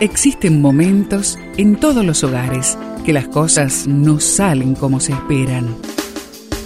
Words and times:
Existen 0.00 0.60
momentos 0.60 1.38
en 1.56 1.76
todos 1.76 2.04
los 2.04 2.22
hogares 2.22 2.76
que 3.06 3.14
las 3.14 3.28
cosas 3.28 3.86
no 3.86 4.20
salen 4.20 4.74
como 4.74 5.00
se 5.00 5.12
esperan. 5.12 5.74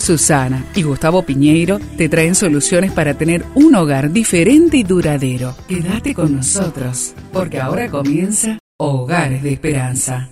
Susana 0.01 0.67
y 0.75 0.83
Gustavo 0.83 1.23
Piñeiro 1.23 1.79
te 1.97 2.09
traen 2.09 2.35
soluciones 2.35 2.91
para 2.91 3.15
tener 3.15 3.45
un 3.55 3.77
hogar 3.77 4.11
diferente 4.11 4.79
y 4.79 4.83
duradero. 4.83 5.55
Quédate 5.69 6.13
con 6.13 6.35
nosotros, 6.35 7.15
porque 7.33 7.61
ahora 7.61 7.89
comienza 7.89 8.59
Hogares 8.81 9.45
de 9.45 9.53
Esperanza. 9.53 10.29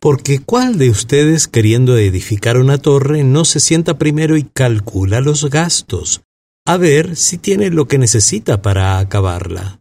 Porque 0.00 0.38
¿cuál 0.38 0.78
de 0.78 0.88
ustedes 0.88 1.48
queriendo 1.48 1.98
edificar 1.98 2.56
una 2.56 2.78
torre 2.78 3.24
no 3.24 3.44
se 3.44 3.60
sienta 3.60 3.98
primero 3.98 4.38
y 4.38 4.44
calcula 4.44 5.20
los 5.20 5.50
gastos? 5.50 6.22
A 6.64 6.78
ver 6.78 7.14
si 7.14 7.36
tiene 7.36 7.68
lo 7.68 7.88
que 7.88 7.98
necesita 7.98 8.62
para 8.62 8.98
acabarla. 9.00 9.80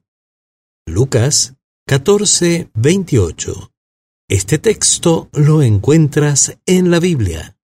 Lucas 0.86 1.57
14, 1.90 2.70
28. 2.74 3.72
Este 4.28 4.58
texto 4.58 5.30
lo 5.32 5.62
encuentras 5.62 6.58
en 6.66 6.92
la 6.92 7.00
Biblia. 7.00 7.56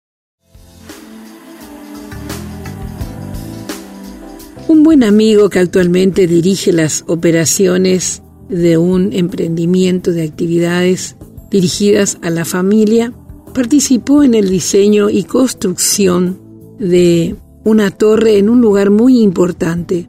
Un 4.70 4.84
buen 4.84 5.04
amigo 5.04 5.50
que 5.50 5.60
actualmente 5.60 6.26
dirige 6.26 6.72
las 6.72 7.04
operaciones 7.08 8.24
de 8.48 8.78
un 8.78 9.12
emprendimiento 9.12 10.12
de 10.12 10.24
actividades 10.24 11.18
dirigidas 11.52 12.18
a 12.22 12.30
la 12.30 12.46
familia, 12.46 13.12
participó 13.54 14.24
en 14.24 14.36
el 14.36 14.50
diseño 14.50 15.10
y 15.10 15.26
construcción 15.26 16.40
de 16.80 17.36
una 17.66 17.92
torre 17.92 18.38
en 18.38 18.48
un 18.48 18.62
lugar 18.62 18.90
muy 18.90 19.22
importante, 19.22 20.08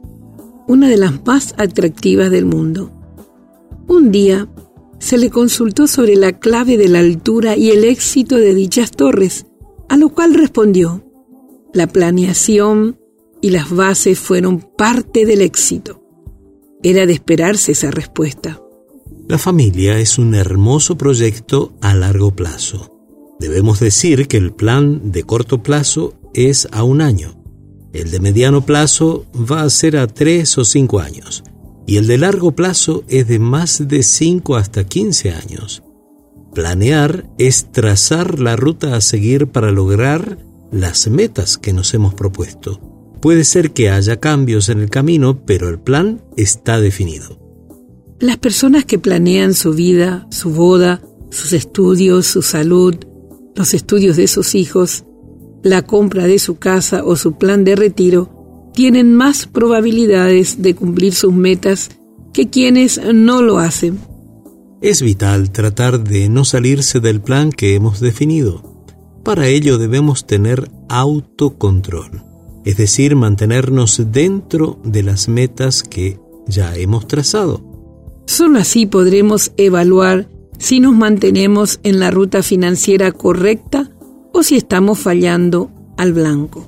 una 0.69 0.87
de 0.87 0.95
las 0.95 1.25
más 1.25 1.53
atractivas 1.57 2.31
del 2.31 2.45
mundo. 2.45 2.94
Un 3.87 4.11
día 4.11 4.47
se 4.99 5.17
le 5.17 5.29
consultó 5.29 5.85
sobre 5.87 6.15
la 6.15 6.39
clave 6.39 6.77
de 6.77 6.89
la 6.89 6.99
altura 6.99 7.55
y 7.55 7.69
el 7.69 7.83
éxito 7.83 8.37
de 8.37 8.55
dichas 8.55 8.91
torres, 8.91 9.45
a 9.89 9.97
lo 9.97 10.09
cual 10.09 10.33
respondió, 10.33 11.03
la 11.73 11.85
planeación 11.85 12.97
y 13.41 13.51
las 13.51 13.69
bases 13.69 14.17
fueron 14.17 14.59
parte 14.59 15.25
del 15.25 15.41
éxito. 15.41 16.01
Era 16.81 17.05
de 17.05 17.13
esperarse 17.13 17.73
esa 17.73 17.91
respuesta. 17.91 18.59
La 19.27 19.37
familia 19.37 19.99
es 19.99 20.17
un 20.17 20.33
hermoso 20.33 20.97
proyecto 20.97 21.73
a 21.81 21.93
largo 21.93 22.35
plazo. 22.35 22.91
Debemos 23.39 23.79
decir 23.79 24.27
que 24.27 24.37
el 24.37 24.53
plan 24.53 25.11
de 25.11 25.23
corto 25.23 25.61
plazo 25.61 26.15
es 26.33 26.67
a 26.71 26.83
un 26.83 27.01
año. 27.01 27.43
El 27.93 28.09
de 28.09 28.19
mediano 28.19 28.65
plazo 28.65 29.25
va 29.35 29.61
a 29.61 29.69
ser 29.69 29.97
a 29.97 30.07
tres 30.07 30.57
o 30.57 30.65
cinco 30.65 30.99
años 30.99 31.43
y 31.85 31.97
el 31.97 32.07
de 32.07 32.17
largo 32.17 32.53
plazo 32.53 33.03
es 33.07 33.27
de 33.27 33.39
más 33.39 33.87
de 33.87 34.03
5 34.03 34.55
hasta 34.55 34.83
15 34.83 35.31
años. 35.31 35.83
Planear 36.53 37.29
es 37.37 37.71
trazar 37.71 38.39
la 38.39 38.55
ruta 38.55 38.95
a 38.95 39.01
seguir 39.01 39.47
para 39.47 39.71
lograr 39.71 40.39
las 40.71 41.07
metas 41.07 41.57
que 41.57 41.73
nos 41.73 41.93
hemos 41.93 42.13
propuesto. 42.13 42.79
Puede 43.21 43.43
ser 43.43 43.71
que 43.71 43.89
haya 43.89 44.19
cambios 44.19 44.69
en 44.69 44.79
el 44.79 44.89
camino, 44.89 45.45
pero 45.45 45.69
el 45.69 45.79
plan 45.79 46.23
está 46.37 46.79
definido. 46.79 47.39
Las 48.19 48.37
personas 48.37 48.85
que 48.85 48.99
planean 48.99 49.53
su 49.53 49.73
vida, 49.73 50.27
su 50.31 50.51
boda, 50.51 51.01
sus 51.29 51.53
estudios, 51.53 52.25
su 52.27 52.41
salud, 52.41 52.95
los 53.55 53.73
estudios 53.73 54.15
de 54.15 54.27
sus 54.27 54.55
hijos, 54.55 55.05
la 55.63 55.81
compra 55.81 56.25
de 56.27 56.39
su 56.39 56.55
casa 56.55 57.03
o 57.03 57.15
su 57.15 57.37
plan 57.37 57.63
de 57.63 57.75
retiro, 57.75 58.34
tienen 58.75 59.15
más 59.15 59.47
probabilidades 59.47 60.61
de 60.61 60.75
cumplir 60.75 61.15
sus 61.15 61.33
metas 61.33 61.89
que 62.33 62.49
quienes 62.49 63.01
no 63.13 63.41
lo 63.41 63.57
hacen. 63.57 63.99
Es 64.81 65.01
vital 65.01 65.51
tratar 65.51 66.03
de 66.03 66.29
no 66.29 66.45
salirse 66.45 66.99
del 66.99 67.21
plan 67.21 67.51
que 67.51 67.73
hemos 67.73 67.99
definido. 68.01 68.83
Para 69.23 69.47
ello 69.47 69.77
debemos 69.79 70.27
tener 70.27 70.69
autocontrol, 70.89 72.23
es 72.65 72.77
decir, 72.77 73.15
mantenernos 73.15 74.03
dentro 74.11 74.79
de 74.83 75.01
las 75.01 75.29
metas 75.29 75.81
que 75.81 76.19
ya 76.45 76.75
hemos 76.75 77.07
trazado. 77.07 77.63
Solo 78.27 78.59
así 78.59 78.85
podremos 78.85 79.51
evaluar 79.57 80.29
si 80.59 80.79
nos 80.79 80.93
mantenemos 80.93 81.79
en 81.83 81.99
la 81.99 82.11
ruta 82.11 82.43
financiera 82.43 83.11
correcta 83.11 83.89
o 84.33 84.43
si 84.43 84.57
estamos 84.57 84.99
fallando 84.99 85.71
al 85.97 86.13
blanco. 86.13 86.67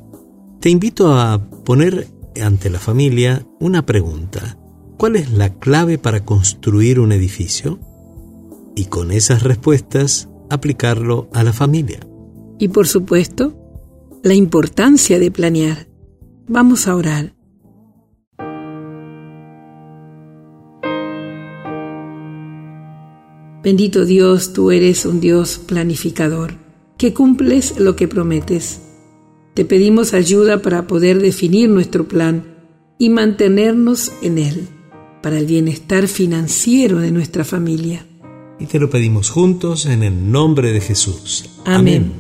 Te 0.60 0.70
invito 0.70 1.14
a 1.14 1.40
poner 1.68 2.08
ante 2.42 2.70
la 2.70 2.80
familia 2.80 3.46
una 3.60 3.86
pregunta. 3.86 4.58
¿Cuál 4.96 5.18
es 5.18 5.34
la 5.34 5.54
clave 5.60 5.98
para 5.98 6.24
construir 6.24 6.98
un 6.98 7.12
edificio? 7.12 7.78
Y 8.74 8.86
con 8.86 9.12
esas 9.12 9.44
respuestas 9.44 10.30
aplicarlo 10.50 11.28
a 11.34 11.44
la 11.44 11.52
familia. 11.52 12.00
Y 12.58 12.70
por 12.70 12.88
supuesto, 12.88 13.54
la 14.24 14.34
importancia 14.34 15.20
de 15.20 15.30
planear. 15.30 15.90
Vamos 16.48 16.88
a 16.88 16.96
orar. 16.96 17.36
Bendito 23.62 24.06
Dios, 24.06 24.54
tú 24.54 24.72
eres 24.72 25.06
un 25.06 25.20
Dios 25.20 25.58
planificador, 25.58 26.54
que 26.98 27.14
cumples 27.14 27.78
lo 27.78 27.98
que 27.98 28.08
prometes. 28.08 28.87
Te 29.58 29.66
pedimos 29.66 30.14
ayuda 30.14 30.62
para 30.62 30.86
poder 30.86 31.20
definir 31.20 31.68
nuestro 31.68 32.08
plan 32.08 32.44
y 33.00 33.10
mantenernos 33.10 34.12
en 34.22 34.38
él, 34.38 34.68
para 35.24 35.40
el 35.40 35.48
bienestar 35.48 36.08
financiero 36.08 37.00
de 37.00 37.10
nuestra 37.10 37.44
familia. 37.44 38.06
Y 38.60 38.68
te 38.68 38.78
lo 38.80 38.88
pedimos 38.88 39.32
juntos 39.32 39.88
en 39.88 40.04
el 40.04 40.32
nombre 40.32 40.72
de 40.72 40.80
Jesús. 40.80 41.50
Amén. 41.66 42.12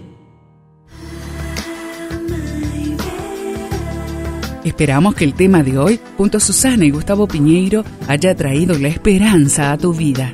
Esperamos 4.64 5.14
que 5.14 5.24
el 5.24 5.36
tema 5.36 5.62
de 5.62 5.78
hoy, 5.78 6.00
junto 6.18 6.40
a 6.40 6.42
Susana 6.42 6.86
y 6.86 6.90
Gustavo 6.90 7.28
Piñeiro, 7.28 7.86
haya 8.08 8.34
traído 8.34 8.80
la 8.80 8.88
esperanza 8.88 9.74
a 9.74 9.78
tu 9.78 9.94
vida. 9.94 10.34